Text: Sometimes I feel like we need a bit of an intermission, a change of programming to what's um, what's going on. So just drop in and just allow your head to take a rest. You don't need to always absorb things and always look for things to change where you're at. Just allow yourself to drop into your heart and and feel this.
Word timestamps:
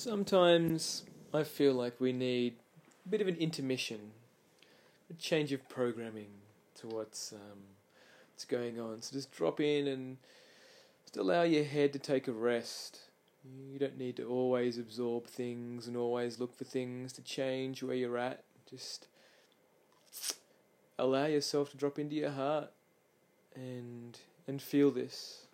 Sometimes 0.00 1.02
I 1.34 1.42
feel 1.42 1.74
like 1.74 2.00
we 2.00 2.14
need 2.14 2.54
a 3.04 3.08
bit 3.10 3.20
of 3.20 3.28
an 3.28 3.36
intermission, 3.36 4.12
a 5.10 5.12
change 5.12 5.52
of 5.52 5.68
programming 5.68 6.30
to 6.76 6.86
what's 6.86 7.34
um, 7.34 7.58
what's 8.32 8.46
going 8.46 8.80
on. 8.80 9.02
So 9.02 9.12
just 9.12 9.30
drop 9.30 9.60
in 9.60 9.86
and 9.86 10.16
just 11.02 11.18
allow 11.18 11.42
your 11.42 11.64
head 11.64 11.92
to 11.92 11.98
take 11.98 12.28
a 12.28 12.32
rest. 12.32 13.00
You 13.70 13.78
don't 13.78 13.98
need 13.98 14.16
to 14.16 14.26
always 14.26 14.78
absorb 14.78 15.26
things 15.26 15.86
and 15.86 15.98
always 15.98 16.40
look 16.40 16.56
for 16.56 16.64
things 16.64 17.12
to 17.12 17.22
change 17.22 17.82
where 17.82 17.94
you're 17.94 18.16
at. 18.16 18.42
Just 18.70 19.06
allow 20.98 21.26
yourself 21.26 21.72
to 21.72 21.76
drop 21.76 21.98
into 21.98 22.16
your 22.16 22.30
heart 22.30 22.70
and 23.54 24.18
and 24.48 24.62
feel 24.62 24.90
this. 24.90 25.44